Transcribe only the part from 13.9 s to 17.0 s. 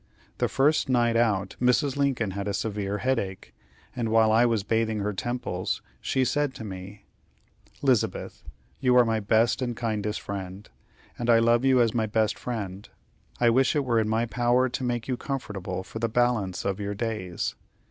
in my power to make you comfortable for the balance of your